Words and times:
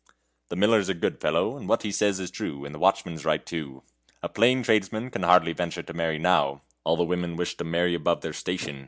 The 0.49 0.55
miller's 0.55 0.89
a 0.89 0.95
good 0.95 1.21
fellow, 1.21 1.55
and 1.55 1.69
what 1.69 1.83
he 1.83 1.91
says 1.91 2.19
is 2.19 2.31
true, 2.31 2.65
and 2.65 2.73
the 2.73 2.79
watchman's 2.79 3.23
right 3.23 3.45
too. 3.45 3.83
A 4.23 4.29
plain 4.29 4.63
tradesman 4.63 5.11
can 5.11 5.21
hardly 5.21 5.53
venture 5.53 5.83
to 5.83 5.93
marry 5.93 6.17
now. 6.17 6.63
All 6.83 6.97
the 6.97 7.03
women 7.03 7.35
wish 7.35 7.55
to 7.57 7.63
marry 7.63 7.93
above 7.93 8.21
their 8.21 8.33
station. 8.33 8.79